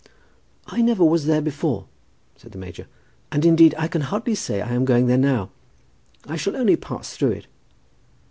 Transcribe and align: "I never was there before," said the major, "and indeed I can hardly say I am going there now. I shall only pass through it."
"I 0.65 0.81
never 0.81 1.05
was 1.05 1.27
there 1.27 1.43
before," 1.43 1.85
said 2.35 2.53
the 2.53 2.57
major, 2.57 2.87
"and 3.31 3.45
indeed 3.45 3.75
I 3.77 3.87
can 3.87 4.01
hardly 4.01 4.33
say 4.33 4.59
I 4.59 4.73
am 4.73 4.83
going 4.83 5.05
there 5.05 5.15
now. 5.15 5.51
I 6.25 6.37
shall 6.37 6.55
only 6.57 6.75
pass 6.75 7.15
through 7.15 7.33
it." 7.33 7.45